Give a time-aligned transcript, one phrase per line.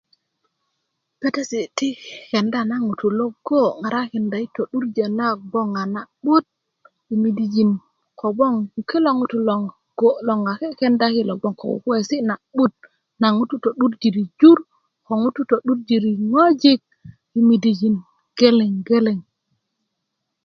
[1.19, 1.87] petesi ti
[2.29, 6.45] kenda na ŋutu logo ŋarakinda i to'durjö nagon na 'but
[7.13, 7.71] i midijin
[8.19, 8.53] kogwon
[8.89, 12.73] kilo ŋutu logo logon a ke kenda kulo bgöŋ ko kukuwesi na'but
[13.21, 14.57] naŋ ŋutu to'durjiri jur
[15.05, 16.81] ko ŋutu to'durjiri ŋwajik
[17.37, 17.95] i midijin
[18.39, 19.19] geleŋ geleŋ